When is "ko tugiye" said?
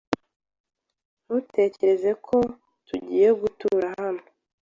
2.27-3.29